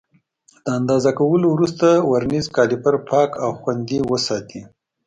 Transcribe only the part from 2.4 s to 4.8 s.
کالیپر پاک او خوندي وساتئ.